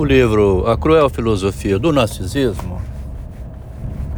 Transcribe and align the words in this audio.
O 0.00 0.04
livro 0.06 0.66
A 0.66 0.78
Cruel 0.78 1.10
Filosofia 1.10 1.78
do 1.78 1.92
Narcisismo 1.92 2.80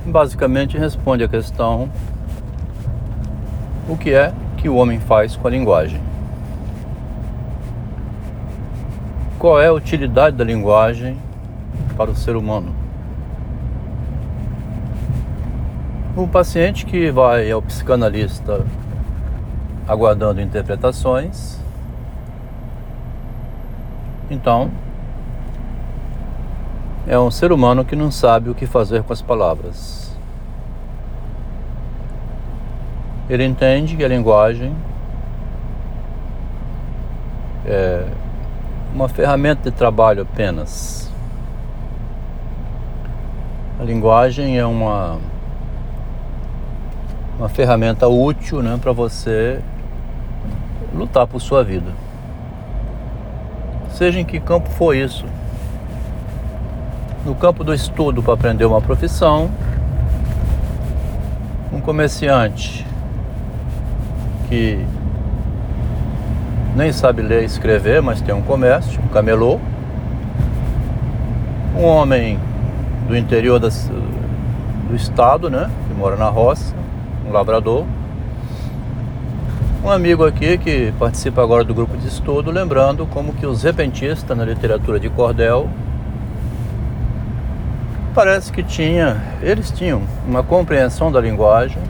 basicamente 0.06 0.78
responde 0.78 1.24
à 1.24 1.28
questão 1.28 1.90
o 3.88 3.96
que 3.96 4.14
é 4.14 4.32
que 4.58 4.68
o 4.68 4.76
homem 4.76 5.00
faz 5.00 5.34
com 5.34 5.48
a 5.48 5.50
linguagem. 5.50 6.00
Qual 9.40 9.60
é 9.60 9.66
a 9.66 9.72
utilidade 9.72 10.36
da 10.36 10.44
linguagem 10.44 11.18
para 11.96 12.12
o 12.12 12.14
ser 12.14 12.36
humano? 12.36 12.72
O 16.16 16.28
paciente 16.28 16.86
que 16.86 17.10
vai 17.10 17.50
ao 17.50 17.60
psicanalista 17.60 18.64
aguardando 19.88 20.40
interpretações, 20.40 21.58
então 24.30 24.70
é 27.06 27.18
um 27.18 27.30
ser 27.30 27.50
humano 27.52 27.84
que 27.84 27.96
não 27.96 28.10
sabe 28.10 28.48
o 28.48 28.54
que 28.54 28.66
fazer 28.66 29.02
com 29.02 29.12
as 29.12 29.20
palavras. 29.20 30.16
Ele 33.28 33.44
entende 33.44 33.96
que 33.96 34.04
a 34.04 34.08
linguagem 34.08 34.74
é 37.66 38.04
uma 38.94 39.08
ferramenta 39.08 39.70
de 39.70 39.76
trabalho 39.76 40.22
apenas. 40.22 41.10
A 43.80 43.84
linguagem 43.84 44.58
é 44.58 44.66
uma 44.66 45.18
uma 47.38 47.48
ferramenta 47.48 48.06
útil, 48.06 48.62
né, 48.62 48.78
para 48.80 48.92
você 48.92 49.60
lutar 50.94 51.26
por 51.26 51.40
sua 51.40 51.64
vida. 51.64 51.90
Seja 53.90 54.20
em 54.20 54.24
que 54.24 54.38
campo 54.38 54.70
for 54.70 54.94
isso 54.94 55.24
no 57.24 57.34
campo 57.34 57.62
do 57.62 57.72
estudo 57.72 58.22
para 58.22 58.34
aprender 58.34 58.64
uma 58.64 58.80
profissão, 58.80 59.50
um 61.72 61.80
comerciante 61.80 62.86
que 64.48 64.84
nem 66.74 66.92
sabe 66.92 67.22
ler 67.22 67.42
e 67.42 67.46
escrever, 67.46 68.02
mas 68.02 68.20
tem 68.20 68.34
um 68.34 68.42
comércio, 68.42 69.00
um 69.00 69.08
camelô, 69.08 69.60
um 71.76 71.84
homem 71.84 72.38
do 73.06 73.16
interior 73.16 73.58
das, 73.58 73.90
do 74.88 74.96
estado, 74.96 75.48
né, 75.48 75.70
que 75.88 75.94
mora 75.94 76.16
na 76.16 76.28
roça, 76.28 76.74
um 77.26 77.32
lavrador, 77.32 77.84
um 79.84 79.90
amigo 79.90 80.24
aqui 80.24 80.58
que 80.58 80.92
participa 80.98 81.42
agora 81.42 81.64
do 81.64 81.74
grupo 81.74 81.96
de 81.96 82.06
estudo, 82.06 82.50
lembrando 82.50 83.06
como 83.06 83.32
que 83.32 83.46
os 83.46 83.62
repentistas 83.62 84.36
na 84.36 84.44
literatura 84.44 84.98
de 84.98 85.08
cordel 85.10 85.68
parece 88.14 88.52
que 88.52 88.62
tinha, 88.62 89.20
eles 89.42 89.70
tinham 89.70 90.02
uma 90.26 90.42
compreensão 90.42 91.10
da 91.10 91.20
linguagem 91.20 91.82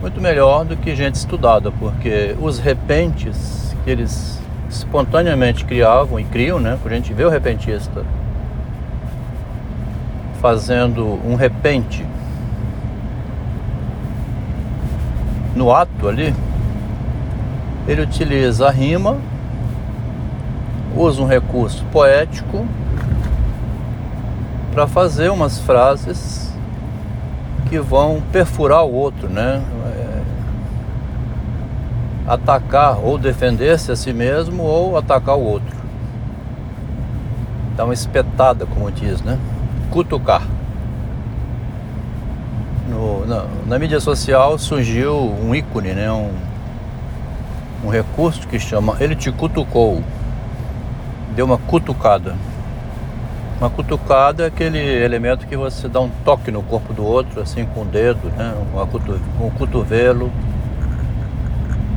muito 0.00 0.20
melhor 0.20 0.64
do 0.64 0.76
que 0.76 0.94
gente 0.94 1.14
estudada, 1.14 1.70
porque 1.70 2.36
os 2.40 2.58
repentes 2.58 3.74
que 3.84 3.90
eles 3.90 4.40
espontaneamente 4.68 5.64
criavam 5.64 6.18
e 6.18 6.24
criam, 6.24 6.58
né? 6.58 6.78
A 6.84 6.88
gente 6.88 7.12
vê 7.12 7.24
o 7.24 7.30
repentista 7.30 8.04
fazendo 10.40 11.18
um 11.24 11.36
repente 11.36 12.04
no 15.54 15.72
ato 15.72 16.08
ali, 16.08 16.34
ele 17.86 18.02
utiliza 18.02 18.66
a 18.66 18.70
rima, 18.70 19.16
usa 20.96 21.22
um 21.22 21.26
recurso 21.26 21.84
poético 21.92 22.66
para 24.74 24.88
fazer 24.88 25.30
umas 25.30 25.60
frases 25.60 26.52
que 27.68 27.78
vão 27.78 28.20
perfurar 28.32 28.84
o 28.84 28.92
outro, 28.92 29.28
né? 29.28 29.62
É, 29.86 30.22
atacar 32.26 32.98
ou 32.98 33.16
defender-se 33.16 33.92
a 33.92 33.96
si 33.96 34.12
mesmo 34.12 34.64
ou 34.64 34.98
atacar 34.98 35.36
o 35.36 35.44
outro. 35.44 35.76
Dar 37.76 37.84
uma 37.84 37.94
espetada, 37.94 38.66
como 38.66 38.90
diz, 38.90 39.22
né? 39.22 39.38
Cutucar. 39.92 40.42
No, 42.88 43.24
na, 43.26 43.46
na, 43.66 43.78
mídia 43.78 44.00
social 44.00 44.58
surgiu 44.58 45.14
um 45.14 45.54
ícone, 45.54 45.92
né? 45.92 46.10
Um, 46.10 46.32
um 47.84 47.88
recurso 47.90 48.46
que 48.48 48.58
chama 48.58 48.96
Ele 48.98 49.14
te 49.14 49.30
cutucou. 49.30 50.02
Deu 51.36 51.46
uma 51.46 51.58
cutucada. 51.58 52.34
Uma 53.64 53.70
cutucada 53.70 54.42
é 54.42 54.46
aquele 54.48 54.78
elemento 54.78 55.46
que 55.46 55.56
você 55.56 55.88
dá 55.88 55.98
um 55.98 56.10
toque 56.22 56.50
no 56.50 56.62
corpo 56.62 56.92
do 56.92 57.02
outro, 57.02 57.40
assim 57.40 57.64
com 57.64 57.80
o 57.80 57.84
dedo, 57.86 58.30
né? 58.36 58.54
Uma 58.70 58.86
cotu 58.86 59.18
com 59.38 59.46
o 59.46 59.50
cotovelo. 59.52 60.30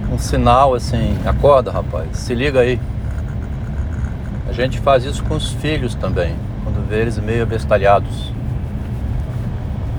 Um 0.09 0.17
sinal 0.17 0.73
assim, 0.73 1.17
acorda 1.25 1.69
rapaz, 1.69 2.19
se 2.19 2.33
liga 2.33 2.61
aí. 2.61 2.79
A 4.47 4.53
gente 4.53 4.79
faz 4.79 5.03
isso 5.03 5.21
com 5.25 5.35
os 5.35 5.51
filhos 5.51 5.93
também, 5.93 6.33
quando 6.63 6.87
vê 6.87 7.01
eles 7.01 7.19
meio 7.19 7.43
abestalhados. 7.43 8.31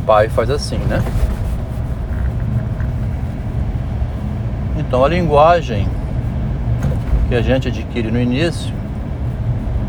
O 0.00 0.06
pai 0.06 0.30
faz 0.30 0.48
assim, 0.48 0.78
né? 0.78 1.02
Então 4.78 5.04
a 5.04 5.08
linguagem 5.08 5.86
que 7.28 7.34
a 7.34 7.42
gente 7.42 7.68
adquire 7.68 8.10
no 8.10 8.18
início 8.18 8.77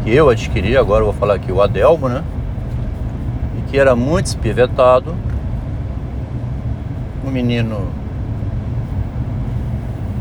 que 0.03 0.13
eu 0.13 0.29
adquiri, 0.29 0.77
agora 0.77 1.03
vou 1.03 1.13
falar 1.13 1.35
aqui 1.35 1.51
o 1.51 1.61
Adelmo, 1.61 2.07
né? 2.07 2.23
E 3.57 3.69
que 3.69 3.77
era 3.77 3.95
muito 3.95 4.27
espivetado. 4.27 5.15
Um 7.25 7.29
menino 7.29 7.87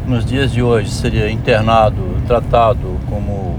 nos 0.07 0.25
dias 0.25 0.51
de 0.51 0.63
hoje 0.63 0.91
seria 0.91 1.31
internado, 1.31 2.03
tratado 2.27 2.99
como 3.09 3.59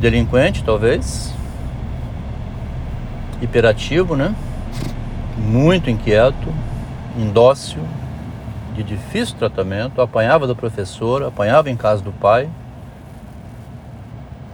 delinquente, 0.00 0.62
talvez. 0.62 1.34
Hiperativo, 3.42 4.14
né? 4.16 4.34
Muito 5.36 5.90
inquieto, 5.90 6.48
indócil, 7.16 7.80
de 8.74 8.82
difícil 8.82 9.36
tratamento, 9.36 10.00
apanhava 10.00 10.46
da 10.46 10.54
professora, 10.54 11.28
apanhava 11.28 11.70
em 11.70 11.76
casa 11.76 12.02
do 12.02 12.12
pai 12.12 12.48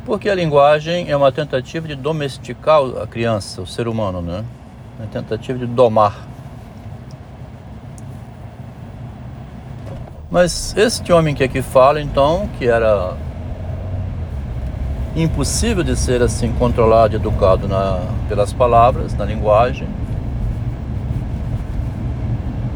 porque 0.06 0.30
a 0.30 0.34
linguagem 0.36 1.10
é 1.10 1.16
uma 1.16 1.32
tentativa 1.32 1.88
de 1.88 1.96
domesticar 1.96 2.80
a 3.02 3.08
criança, 3.08 3.60
o 3.60 3.66
ser 3.66 3.88
humano, 3.88 4.22
né? 4.22 4.44
Uma 4.96 5.08
tentativa 5.08 5.58
de 5.58 5.66
domar. 5.66 6.14
Mas 10.30 10.74
este 10.76 11.12
homem 11.12 11.34
que 11.34 11.42
aqui 11.42 11.60
fala, 11.60 12.00
então, 12.00 12.48
que 12.56 12.68
era 12.68 13.14
impossível 15.16 15.82
de 15.82 15.96
ser 15.96 16.22
assim 16.22 16.52
controlado 16.52 17.14
e 17.14 17.16
educado 17.16 17.66
na, 17.66 18.00
pelas 18.28 18.52
palavras, 18.52 19.12
na 19.12 19.24
linguagem, 19.24 19.88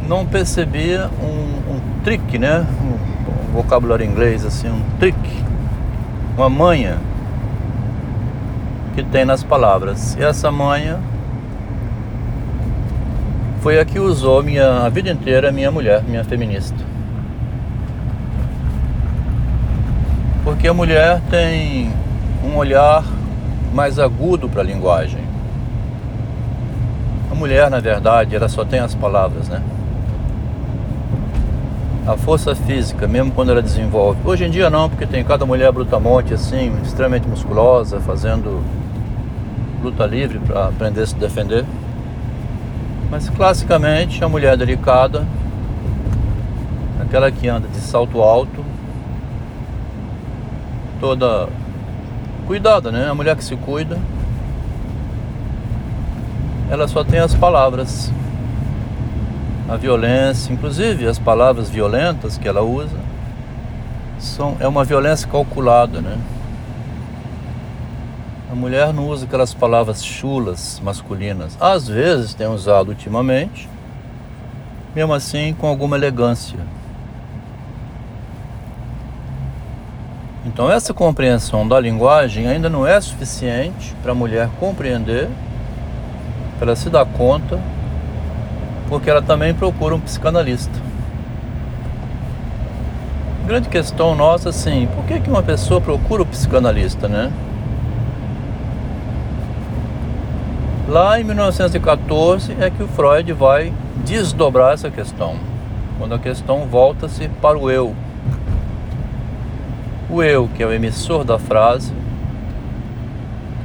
não 0.09 0.27
percebia 0.27 1.09
um, 1.23 1.75
um 1.75 2.03
trick, 2.03 2.39
né? 2.39 2.67
Um, 2.83 3.51
um 3.51 3.53
vocabulário 3.53 4.05
inglês 4.05 4.45
assim, 4.45 4.69
um 4.69 4.83
trick, 4.99 5.17
uma 6.37 6.51
manha 6.51 6.99
que 8.95 9.03
tem 9.03 9.25
nas 9.25 9.43
palavras. 9.43 10.17
E 10.17 10.23
essa 10.23 10.51
manha 10.51 10.99
foi 13.61 13.79
a 13.79 13.85
que 13.85 13.99
usou 13.99 14.43
minha, 14.43 14.87
a 14.87 14.89
vida 14.89 15.11
inteira 15.11 15.53
minha 15.53 15.71
mulher, 15.71 16.03
minha 16.03 16.25
feminista. 16.25 16.79
Porque 20.43 20.67
a 20.67 20.73
mulher 20.73 21.21
tem 21.31 21.93
um 22.45 22.57
olhar 22.57 23.05
mais 23.75 23.99
agudo 23.99 24.49
para 24.49 24.63
a 24.63 24.65
linguagem. 24.65 25.21
A 27.31 27.35
mulher, 27.35 27.71
na 27.71 27.81
verdade, 27.81 28.35
ela 28.35 28.49
só 28.49 28.65
tem 28.65 28.81
as 28.81 28.95
palavras, 28.95 29.49
né? 29.49 29.63
A 32.07 32.17
força 32.17 32.55
física, 32.55 33.07
mesmo 33.07 33.31
quando 33.31 33.53
ela 33.53 33.63
desenvolve. 33.63 34.19
Hoje 34.25 34.45
em 34.45 34.51
dia 34.51 34.71
não, 34.71 34.89
porque 34.89 35.07
tem 35.07 35.23
cada 35.23 35.45
mulher 35.45 35.71
brutamonte 35.71 36.33
assim, 36.33 36.73
extremamente 36.83 37.29
musculosa, 37.29 38.01
fazendo 38.01 38.61
luta 39.83 40.07
livre 40.07 40.39
para 40.39 40.69
aprender 40.69 41.03
a 41.03 41.07
se 41.07 41.15
defender. 41.15 41.65
Mas 43.11 43.29
classicamente 43.29 44.23
a 44.23 44.29
mulher 44.29 44.57
delicada, 44.57 45.27
aquela 47.01 47.31
que 47.31 47.49
anda 47.49 47.67
de 47.69 47.79
salto 47.79 48.21
alto, 48.23 48.65
toda 51.01 51.49
cuidada, 52.47 52.93
né? 52.93 53.09
A 53.09 53.15
mulher 53.15 53.35
que 53.37 53.43
se 53.43 53.57
cuida, 53.57 53.99
ela 56.71 56.87
só 56.87 57.03
tem 57.03 57.19
as 57.19 57.35
palavras. 57.35 58.13
A 59.69 59.77
violência, 59.77 60.53
inclusive 60.53 61.07
as 61.07 61.19
palavras 61.19 61.71
violentas 61.71 62.37
que 62.37 62.47
ela 62.47 62.61
usa, 62.61 62.97
são, 64.19 64.57
é 64.61 64.69
uma 64.69 64.85
violência 64.85 65.29
calculada, 65.29 66.01
né? 66.01 66.19
A 68.51 68.55
mulher 68.55 68.93
não 68.93 69.07
usa 69.07 69.27
aquelas 69.27 69.55
palavras 69.55 70.05
chulas 70.05 70.81
masculinas. 70.83 71.57
Às 71.61 71.87
vezes 71.87 72.35
tem 72.35 72.49
usado 72.49 72.89
ultimamente, 72.89 73.69
mesmo 74.93 75.15
assim 75.15 75.55
com 75.55 75.69
alguma 75.69 75.97
elegância. 75.97 76.59
Então 80.45 80.69
essa 80.69 80.93
compreensão 80.93 81.69
da 81.69 81.79
linguagem 81.79 82.49
ainda 82.49 82.69
não 82.69 82.85
é 82.85 83.01
suficiente 83.01 83.95
para 84.03 84.11
a 84.11 84.17
mulher 84.17 84.49
compreender, 84.59 85.29
para 86.59 86.69
ela 86.69 86.77
se 86.77 86.91
dar 86.91 87.07
conta, 87.07 87.61
porque 88.89 89.09
ela 89.09 89.23
também 89.23 89.55
procura 89.55 89.95
um 89.95 90.01
psicanalista. 90.01 90.77
A 93.45 93.47
grande 93.47 93.69
questão 93.69 94.17
nossa, 94.17 94.49
assim, 94.49 94.89
por 94.93 95.05
que, 95.05 95.21
que 95.21 95.31
uma 95.31 95.43
pessoa 95.43 95.81
procura 95.81 96.23
o 96.23 96.25
um 96.25 96.29
psicanalista, 96.29 97.07
né? 97.07 97.33
Lá 100.91 101.21
em 101.21 101.23
1914 101.23 102.57
é 102.61 102.69
que 102.69 102.83
o 102.83 102.89
Freud 102.89 103.33
vai 103.33 103.73
desdobrar 104.05 104.75
essa 104.75 104.91
questão, 104.91 105.37
quando 105.97 106.17
a 106.17 106.19
questão 106.19 106.67
volta-se 106.67 107.29
para 107.41 107.57
o 107.57 107.71
eu. 107.71 107.95
O 110.11 110.21
eu, 110.21 110.49
que 110.49 110.65
é 110.65 110.67
o 110.67 110.73
emissor 110.73 111.23
da 111.23 111.39
frase, 111.39 111.93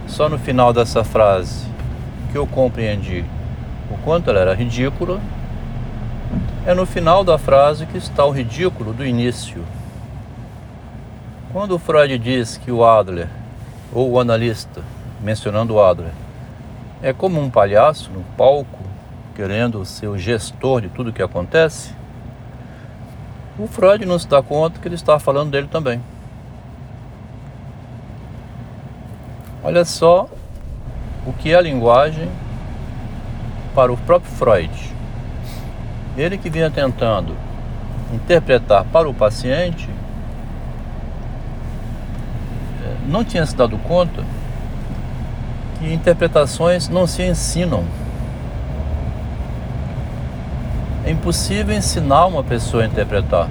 só 0.08 0.30
no 0.30 0.38
final 0.38 0.72
dessa 0.72 1.04
frase 1.04 1.66
que 2.32 2.38
eu 2.38 2.46
compreendi 2.46 3.26
o 3.90 3.98
quanto 4.04 4.30
ela 4.30 4.42
era 4.42 4.54
ridícula, 4.54 5.20
é 6.64 6.76
no 6.76 6.86
final 6.86 7.24
da 7.24 7.40
frase 7.40 7.88
que 7.88 7.98
está 7.98 8.24
o 8.24 8.30
ridículo 8.30 8.94
do 8.94 9.04
início. 9.04 9.64
Quando 11.52 11.72
o 11.72 11.80
Freud 11.80 12.20
diz 12.20 12.58
que 12.58 12.72
o 12.72 12.86
Adler, 12.86 13.30
ou 13.92 14.12
o 14.12 14.20
analista, 14.20 14.84
mencionando 15.24 15.74
o 15.74 15.84
Adler, 15.84 16.12
é 17.06 17.14
como 17.14 17.40
um 17.40 17.52
palhaço 17.52 18.10
no 18.10 18.24
palco, 18.36 18.80
querendo 19.36 19.86
ser 19.86 20.08
o 20.08 20.18
gestor 20.18 20.82
de 20.82 20.90
tudo 20.90 21.14
que 21.14 21.22
acontece, 21.22 21.94
o 23.60 23.68
Freud 23.68 24.04
não 24.08 24.18
se 24.18 24.28
dá 24.28 24.42
conta 24.42 24.80
que 24.80 24.88
ele 24.88 24.96
está 24.96 25.20
falando 25.20 25.52
dele 25.52 25.68
também. 25.68 26.02
Olha 29.64 29.86
só 29.86 30.28
o 31.28 31.34
que 31.34 31.52
é 31.52 31.56
a 31.56 31.62
linguagem 31.62 32.28
para 33.76 33.94
o 33.94 33.98
próprio 33.98 34.32
Freud. 34.32 34.96
Ele 36.18 36.40
que 36.40 36.50
vinha 36.50 36.72
tentando 36.72 37.38
interpretar 38.12 38.84
para 38.86 39.08
o 39.08 39.14
paciente, 39.14 39.88
eh, 42.84 42.96
não 43.06 43.24
tinha 43.24 43.46
se 43.46 43.56
dado 43.56 43.78
conta 43.78 44.24
que 45.86 45.94
interpretações 45.94 46.90
não 46.90 47.06
se 47.06 47.22
ensinam. 47.22 47.84
É 51.06 51.12
impossível 51.12 51.76
ensinar 51.76 52.26
uma 52.26 52.44
pessoa 52.44 52.82
a 52.82 52.88
interpretar. 52.88 53.48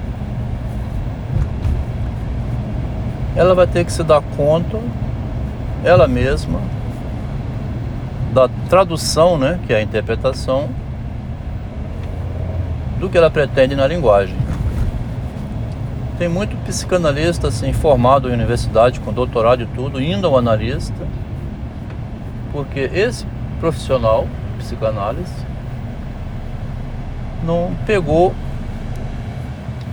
Ela 3.35 3.55
vai 3.55 3.65
ter 3.65 3.85
que 3.85 3.91
se 3.91 4.03
dar 4.03 4.21
conta, 4.35 4.77
ela 5.83 6.07
mesma, 6.07 6.59
da 8.33 8.49
tradução, 8.69 9.37
né, 9.37 9.57
que 9.65 9.71
é 9.71 9.77
a 9.77 9.81
interpretação, 9.81 10.67
do 12.99 13.09
que 13.09 13.17
ela 13.17 13.29
pretende 13.29 13.75
na 13.75 13.87
linguagem. 13.87 14.35
Tem 16.17 16.27
muito 16.27 16.55
psicanalista 16.65 17.47
assim, 17.47 17.71
formado 17.71 18.29
em 18.29 18.33
universidade, 18.33 18.99
com 18.99 19.13
doutorado 19.13 19.63
e 19.63 19.65
tudo, 19.65 20.01
indo 20.01 20.27
ao 20.27 20.37
analista 20.37 20.93
porque 22.55 22.79
esse 22.79 23.27
profissional, 23.59 24.25
psicanálise, 24.57 25.45
não 27.43 27.75
pegou 27.85 28.33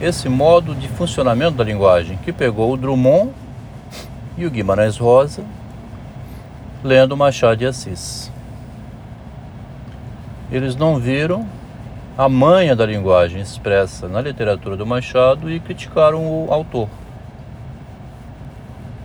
esse 0.01 0.29
modo 0.29 0.73
de 0.73 0.87
funcionamento 0.87 1.57
da 1.57 1.65
linguagem, 1.65 2.17
que 2.19 2.33
pegou 2.33 2.73
o 2.73 2.77
Drummond 2.77 3.33
e 4.39 4.47
o 4.47 4.51
Guimarães 4.51 4.97
Rosa 4.97 5.43
lendo 6.85 7.17
Machado 7.17 7.57
de 7.57 7.67
Assis. 7.67 8.31
Eles 10.49 10.77
não 10.77 11.01
viram 11.01 11.45
a 12.17 12.29
manha 12.29 12.77
da 12.77 12.87
linguagem 12.87 13.43
expressa 13.43 14.07
na 14.07 14.21
literatura 14.21 14.77
do 14.77 14.87
Machado 14.87 15.51
e 15.51 15.59
criticaram 15.59 16.25
o 16.25 16.53
autor 16.53 16.89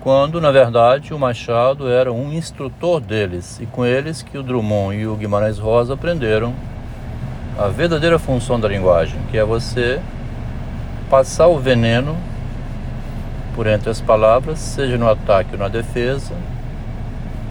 quando 0.07 0.39
na 0.39 0.51
verdade 0.51 1.13
o 1.13 1.19
Machado 1.19 1.89
era 1.89 2.13
um 2.13 2.31
instrutor 2.31 3.01
deles 3.01 3.59
e 3.59 3.65
com 3.65 3.85
eles 3.85 4.21
que 4.21 4.37
o 4.37 4.41
Drummond 4.41 4.95
e 4.95 5.05
o 5.05 5.17
Guimarães 5.17 5.59
Rosa 5.59 5.95
aprenderam 5.95 6.53
a 7.59 7.67
verdadeira 7.67 8.17
função 8.17 8.57
da 8.57 8.69
linguagem, 8.69 9.19
que 9.29 9.37
é 9.37 9.43
você 9.43 9.99
passar 11.09 11.47
o 11.47 11.59
veneno 11.59 12.15
por 13.53 13.67
entre 13.67 13.89
as 13.89 13.99
palavras, 13.99 14.59
seja 14.59 14.97
no 14.97 15.09
ataque 15.09 15.49
ou 15.51 15.59
na 15.59 15.67
defesa, 15.67 16.33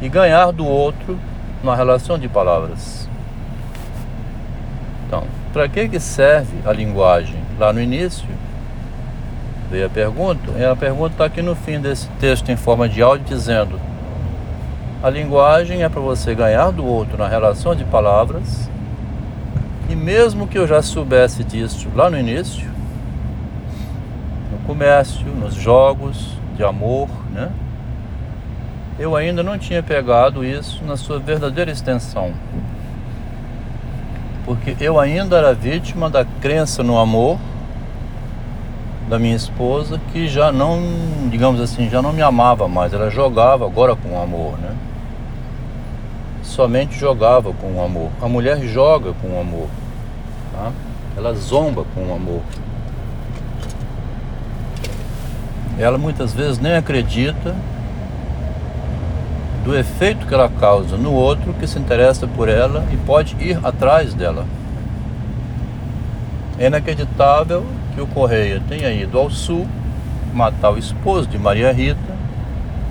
e 0.00 0.08
ganhar 0.08 0.50
do 0.50 0.64
outro 0.64 1.18
na 1.62 1.74
relação 1.74 2.18
de 2.18 2.26
palavras. 2.26 3.06
Então, 5.06 5.24
para 5.52 5.68
que, 5.68 5.90
que 5.90 6.00
serve 6.00 6.56
a 6.64 6.72
linguagem? 6.72 7.36
Lá 7.58 7.70
no 7.70 7.82
início, 7.82 8.26
veio 9.70 9.86
a 9.86 9.90
pergunta, 9.90 10.52
e 10.56 10.64
a 10.64 10.76
pergunta 10.76 11.12
está 11.12 11.24
aqui 11.24 11.42
no 11.42 11.54
fim 11.54 11.80
desse 11.80 12.08
texto 12.20 12.48
em 12.50 12.56
forma 12.56 12.88
de 12.88 13.02
áudio 13.02 13.26
dizendo: 13.26 13.80
a 15.02 15.10
linguagem 15.10 15.82
é 15.82 15.88
para 15.88 16.00
você 16.00 16.34
ganhar 16.34 16.70
do 16.70 16.84
outro 16.84 17.18
na 17.18 17.28
relação 17.28 17.74
de 17.74 17.84
palavras, 17.84 18.70
e 19.88 19.94
mesmo 19.94 20.46
que 20.46 20.58
eu 20.58 20.66
já 20.66 20.82
soubesse 20.82 21.44
disso 21.44 21.88
lá 21.94 22.10
no 22.10 22.18
início, 22.18 22.68
no 24.50 24.58
comércio, 24.66 25.26
nos 25.26 25.54
jogos 25.54 26.36
de 26.56 26.64
amor, 26.64 27.08
né? 27.32 27.50
Eu 28.98 29.14
ainda 29.14 29.42
não 29.42 29.58
tinha 29.58 29.82
pegado 29.82 30.42
isso 30.42 30.82
na 30.84 30.96
sua 30.96 31.18
verdadeira 31.18 31.70
extensão. 31.70 32.32
Porque 34.46 34.74
eu 34.80 34.98
ainda 34.98 35.36
era 35.36 35.52
vítima 35.52 36.08
da 36.08 36.24
crença 36.24 36.82
no 36.82 36.96
amor 36.96 37.38
da 39.08 39.18
minha 39.18 39.36
esposa 39.36 40.00
que 40.12 40.28
já 40.28 40.50
não, 40.50 40.80
digamos 41.30 41.60
assim, 41.60 41.88
já 41.88 42.02
não 42.02 42.12
me 42.12 42.22
amava 42.22 42.66
mais, 42.66 42.92
ela 42.92 43.08
jogava 43.10 43.64
agora 43.64 43.94
com 43.94 44.20
amor, 44.20 44.58
né? 44.58 44.74
Somente 46.42 46.98
jogava 46.98 47.52
com 47.52 47.82
amor. 47.82 48.10
A 48.20 48.28
mulher 48.28 48.60
joga 48.60 49.12
com 49.20 49.40
amor, 49.40 49.68
tá? 50.52 50.72
Ela 51.16 51.34
zomba 51.34 51.84
com 51.94 52.14
amor. 52.14 52.40
Ela 55.78 55.98
muitas 55.98 56.32
vezes 56.32 56.58
nem 56.58 56.74
acredita 56.74 57.54
do 59.64 59.76
efeito 59.76 60.26
que 60.26 60.32
ela 60.32 60.48
causa 60.48 60.96
no 60.96 61.12
outro 61.12 61.52
que 61.54 61.66
se 61.66 61.78
interessa 61.78 62.26
por 62.26 62.48
ela 62.48 62.84
e 62.92 62.96
pode 62.96 63.36
ir 63.40 63.58
atrás 63.64 64.14
dela. 64.14 64.46
É 66.58 66.68
inacreditável 66.68 67.66
o 68.00 68.06
Correia 68.06 68.62
tenha 68.68 68.90
ido 68.90 69.18
ao 69.18 69.30
sul 69.30 69.66
matar 70.32 70.70
o 70.70 70.78
esposo 70.78 71.26
de 71.26 71.38
Maria 71.38 71.72
Rita, 71.72 72.16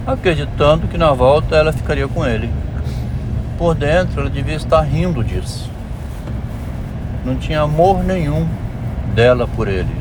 acreditando 0.05 0.87
que 0.87 0.97
na 0.97 1.13
volta 1.13 1.55
ela 1.55 1.71
ficaria 1.71 2.07
com 2.07 2.25
ele. 2.25 2.49
Por 3.57 3.75
dentro 3.75 4.21
ela 4.21 4.29
devia 4.29 4.55
estar 4.55 4.81
rindo 4.81 5.23
disso. 5.23 5.69
Não 7.23 7.35
tinha 7.35 7.61
amor 7.61 8.03
nenhum 8.03 8.47
dela 9.13 9.47
por 9.47 9.67
ele. 9.67 9.95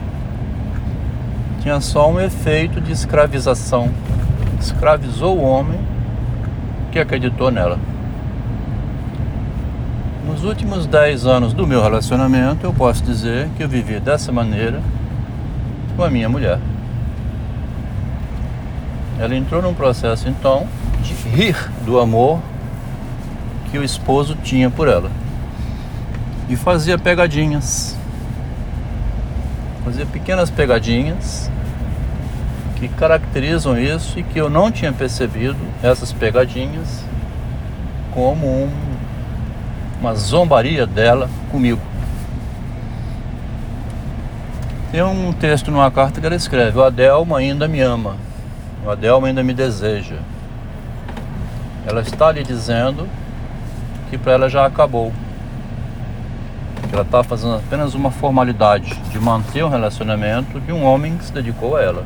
Tinha 1.60 1.80
só 1.80 2.10
um 2.10 2.20
efeito 2.20 2.80
de 2.80 2.92
escravização. 2.92 3.90
Escravizou 4.60 5.38
o 5.38 5.42
homem 5.42 5.78
que 6.90 6.98
acreditou 6.98 7.50
nela. 7.50 7.78
Nos 10.26 10.42
últimos 10.42 10.86
10 10.86 11.26
anos 11.26 11.52
do 11.52 11.66
meu 11.66 11.82
relacionamento, 11.82 12.64
eu 12.64 12.72
posso 12.72 13.02
dizer 13.02 13.46
que 13.56 13.62
eu 13.62 13.68
vivi 13.68 14.00
dessa 14.00 14.32
maneira 14.32 14.80
com 15.94 16.02
a 16.02 16.08
minha 16.08 16.30
mulher. 16.30 16.58
Ela 19.20 19.36
entrou 19.36 19.60
num 19.60 19.74
processo 19.74 20.26
então 20.26 20.66
de 21.02 21.12
rir 21.28 21.54
do 21.84 22.00
amor 22.00 22.40
que 23.70 23.76
o 23.76 23.84
esposo 23.84 24.34
tinha 24.42 24.70
por 24.70 24.88
ela. 24.88 25.10
E 26.48 26.56
fazia 26.56 26.96
pegadinhas. 26.96 27.94
Fazia 29.84 30.06
pequenas 30.06 30.48
pegadinhas 30.48 31.50
que 32.76 32.88
caracterizam 32.88 33.78
isso 33.78 34.18
e 34.18 34.22
que 34.22 34.40
eu 34.40 34.48
não 34.48 34.72
tinha 34.72 34.92
percebido 34.92 35.58
essas 35.82 36.14
pegadinhas 36.14 37.04
como 38.14 38.46
um 38.46 38.83
uma 40.04 40.14
zombaria 40.14 40.86
dela 40.86 41.30
comigo. 41.50 41.80
Tem 44.92 45.02
um 45.02 45.32
texto 45.32 45.70
numa 45.70 45.90
carta 45.90 46.20
que 46.20 46.26
ela 46.26 46.36
escreve: 46.36 46.78
O 46.78 46.84
Adelma 46.84 47.38
ainda 47.38 47.66
me 47.66 47.80
ama, 47.80 48.16
o 48.84 48.90
Adelma 48.90 49.28
ainda 49.28 49.42
me 49.42 49.54
deseja. 49.54 50.16
Ela 51.86 52.02
está 52.02 52.30
lhe 52.30 52.42
dizendo 52.42 53.08
que 54.10 54.18
para 54.18 54.32
ela 54.32 54.48
já 54.48 54.66
acabou. 54.66 55.10
Que 56.88 56.94
ela 56.94 57.02
está 57.02 57.24
fazendo 57.24 57.56
apenas 57.56 57.94
uma 57.94 58.10
formalidade 58.10 58.94
de 59.10 59.18
manter 59.18 59.64
um 59.64 59.68
relacionamento 59.68 60.60
de 60.60 60.70
um 60.70 60.84
homem 60.84 61.16
que 61.16 61.24
se 61.24 61.32
dedicou 61.32 61.76
a 61.76 61.82
ela. 61.82 62.04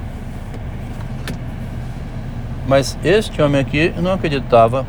Mas 2.66 2.96
este 3.02 3.42
homem 3.42 3.60
aqui 3.60 3.92
não 3.96 4.12
acreditava 4.12 4.86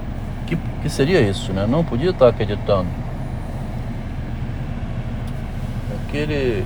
que, 0.81 0.89
seria 0.89 1.21
isso, 1.21 1.53
né? 1.53 1.65
Não 1.67 1.83
podia 1.83 2.11
estar 2.11 2.27
acreditando. 2.27 2.87
Aquele 6.07 6.65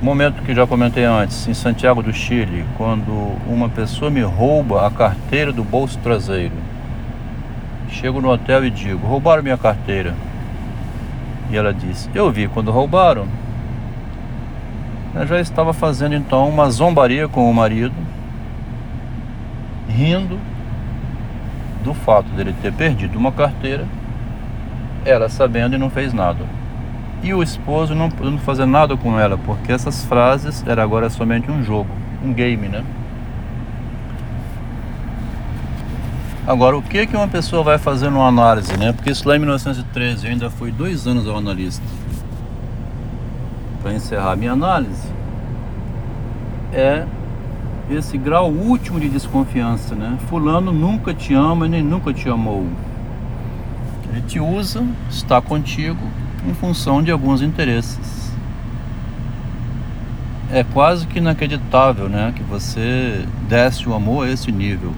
momento 0.00 0.42
que 0.42 0.54
já 0.54 0.66
comentei 0.66 1.04
antes, 1.04 1.46
em 1.48 1.54
Santiago 1.54 2.02
do 2.02 2.12
Chile, 2.12 2.64
quando 2.76 3.12
uma 3.46 3.68
pessoa 3.68 4.10
me 4.10 4.22
rouba 4.22 4.86
a 4.86 4.90
carteira 4.90 5.52
do 5.52 5.64
bolso 5.64 5.98
traseiro. 5.98 6.54
Chego 7.90 8.20
no 8.20 8.30
hotel 8.30 8.64
e 8.64 8.70
digo: 8.70 9.06
roubaram 9.06 9.42
minha 9.42 9.58
carteira. 9.58 10.14
E 11.50 11.56
ela 11.56 11.72
disse: 11.72 12.08
Eu 12.14 12.30
vi 12.30 12.48
quando 12.48 12.70
roubaram. 12.70 13.26
Ela 15.14 15.26
já 15.26 15.40
estava 15.40 15.72
fazendo 15.72 16.14
então 16.14 16.48
uma 16.48 16.70
zombaria 16.70 17.26
com 17.26 17.50
o 17.50 17.54
marido, 17.54 17.94
rindo 19.88 20.38
do 21.88 21.94
fato 21.94 22.28
dele 22.32 22.54
ter 22.60 22.72
perdido 22.72 23.18
uma 23.18 23.32
carteira, 23.32 23.86
ela 25.04 25.28
sabendo 25.28 25.74
e 25.74 25.78
não 25.78 25.88
fez 25.88 26.12
nada. 26.12 26.44
E 27.22 27.32
o 27.32 27.42
esposo 27.42 27.94
não 27.94 28.10
podendo 28.10 28.38
fazer 28.38 28.66
nada 28.66 28.96
com 28.96 29.18
ela, 29.18 29.38
porque 29.38 29.72
essas 29.72 30.04
frases 30.04 30.62
era 30.66 30.82
agora 30.82 31.08
somente 31.08 31.50
um 31.50 31.64
jogo, 31.64 31.88
um 32.22 32.32
game, 32.32 32.68
né? 32.68 32.84
Agora, 36.46 36.76
o 36.76 36.82
que 36.82 37.06
que 37.06 37.16
uma 37.16 37.28
pessoa 37.28 37.62
vai 37.62 37.78
fazer 37.78 38.10
numa 38.10 38.28
análise, 38.28 38.76
né? 38.76 38.92
Porque 38.92 39.10
isso 39.10 39.26
lá 39.26 39.36
em 39.36 39.38
1913 39.38 40.26
eu 40.26 40.32
ainda 40.32 40.50
fui 40.50 40.70
dois 40.70 41.06
anos 41.06 41.26
ao 41.26 41.36
analista. 41.36 41.84
Para 43.82 43.92
encerrar 43.94 44.36
minha 44.36 44.52
análise, 44.52 45.08
é 46.72 47.04
esse 47.90 48.18
grau 48.18 48.50
último 48.50 49.00
de 49.00 49.08
desconfiança, 49.08 49.94
né? 49.94 50.18
Fulano 50.28 50.72
nunca 50.72 51.14
te 51.14 51.32
ama 51.32 51.66
nem 51.66 51.82
nunca 51.82 52.12
te 52.12 52.28
amou. 52.28 52.66
Ele 54.10 54.22
te 54.22 54.40
usa, 54.40 54.84
está 55.10 55.40
contigo 55.40 56.02
em 56.46 56.54
função 56.54 57.02
de 57.02 57.10
alguns 57.10 57.42
interesses. 57.42 58.32
É 60.50 60.64
quase 60.64 61.06
que 61.06 61.18
inacreditável, 61.18 62.08
né? 62.08 62.32
Que 62.34 62.42
você 62.42 63.24
desce 63.48 63.88
o 63.88 63.94
amor 63.94 64.26
a 64.26 64.30
esse 64.30 64.50
nível. 64.50 64.92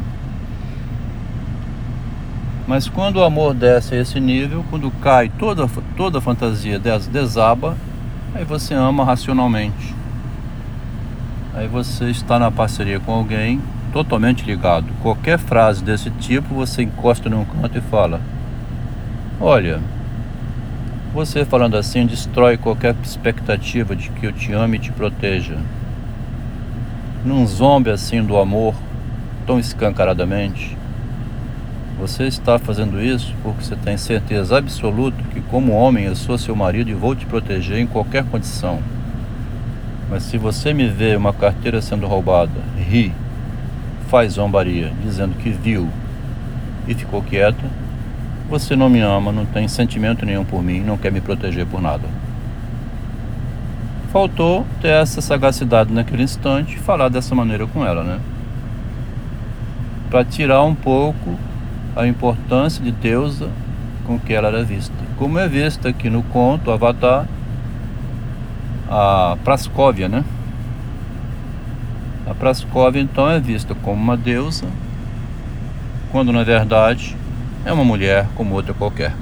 Mas 2.68 2.88
quando 2.88 3.16
o 3.16 3.25
amor 3.25 3.52
desce 3.52 3.97
a 3.97 4.00
esse 4.00 4.20
nível, 4.20 4.64
quando 4.70 4.90
cai 5.02 5.28
toda, 5.28 5.68
toda 5.97 6.18
a 6.18 6.20
fantasia 6.20 6.78
desaba, 6.78 7.76
aí 8.32 8.44
você 8.44 8.75
ama 8.75 9.04
racionalmente. 9.04 10.00
Aí 11.54 11.66
você 11.66 12.07
está 12.07 12.38
na 12.38 12.50
parceria 12.50 13.00
com 13.00 13.12
alguém 13.12 13.61
totalmente 13.92 14.45
ligado. 14.45 14.87
Qualquer 15.02 15.38
frase 15.38 15.83
desse 15.83 16.11
tipo 16.11 16.54
você 16.54 16.83
encosta 16.83 17.28
num 17.28 17.45
canto 17.45 17.76
e 17.76 17.80
fala: 17.80 18.21
Olha, 19.40 19.80
você 21.12 21.45
falando 21.45 21.76
assim 21.76 22.07
destrói 22.07 22.57
qualquer 22.57 22.95
expectativa 23.02 23.97
de 23.97 24.11
que 24.11 24.26
eu 24.26 24.33
te 24.33 24.52
ame 24.52 24.76
e 24.76 24.80
te 24.80 24.92
proteja. 24.92 25.57
Num 27.25 27.45
zombe 27.47 27.90
assim 27.90 28.23
do 28.23 28.38
amor, 28.38 28.75
tão 29.45 29.59
escancaradamente, 29.59 30.76
você 31.99 32.25
está 32.25 32.59
fazendo 32.59 33.02
isso 33.02 33.35
porque 33.42 33.62
você 33.62 33.76
tem 33.76 33.99
certeza 33.99 34.57
absoluta 34.57 35.23
que, 35.35 35.40
como 35.42 35.73
homem, 35.73 36.04
eu 36.04 36.16
sou 36.16 36.38
seu 36.38 36.57
marido 36.57 36.88
e 36.88 36.95
vou 36.95 37.14
te 37.14 37.26
proteger 37.26 37.78
em 37.78 37.87
qualquer 37.87 38.25
condição. 38.25 38.80
Mas 40.11 40.25
se 40.25 40.37
você 40.37 40.75
me 40.75 40.88
vê 40.88 41.14
uma 41.14 41.33
carteira 41.33 41.81
sendo 41.81 42.07
roubada, 42.09 42.61
ri, 42.76 43.12
faz 44.09 44.33
zombaria, 44.33 44.93
dizendo 45.05 45.37
que 45.37 45.50
viu 45.50 45.88
e 46.88 46.95
ficou 46.95 47.23
quieto, 47.23 47.64
você 48.49 48.75
não 48.75 48.90
me 48.90 48.99
ama, 49.00 49.31
não 49.31 49.47
tem 49.47 49.69
sentimento 49.69 50.26
nenhum 50.26 50.45
por 50.45 50.61
mim, 50.61 50.81
não 50.81 50.99
quer 50.99 51.12
me 51.12 51.21
proteger 51.21 51.64
por 51.64 51.81
nada. 51.81 52.02
Faltou 54.12 54.67
ter 54.81 54.88
essa 54.88 55.21
sagacidade 55.21 55.93
naquele 55.93 56.25
instante 56.25 56.76
falar 56.76 57.09
dessa 57.09 57.33
maneira 57.33 57.64
com 57.69 57.87
ela, 57.87 58.02
né? 58.02 58.19
Para 60.11 60.25
tirar 60.25 60.64
um 60.64 60.75
pouco 60.75 61.38
a 61.95 62.05
importância 62.09 62.83
de 62.83 62.90
deusa 62.90 63.49
com 64.05 64.19
que 64.19 64.33
ela 64.33 64.49
era 64.49 64.64
vista. 64.64 64.93
Como 65.17 65.38
é 65.38 65.47
vista 65.47 65.90
aqui 65.90 66.11
no 66.11 66.25
conto 66.25 66.73
Avatar, 66.73 67.29
a 68.90 69.37
Prascóvia, 69.44 70.09
né? 70.09 70.25
A 72.26 72.35
Prascóvia 72.35 73.00
então 73.00 73.30
é 73.30 73.38
vista 73.38 73.75
como 73.75 74.02
uma 74.02 74.16
deusa, 74.16 74.66
quando 76.11 76.32
na 76.32 76.42
verdade 76.42 77.16
é 77.64 77.73
uma 77.73 77.85
mulher 77.85 78.26
como 78.35 78.54
outra 78.54 78.75
qualquer. 78.75 79.14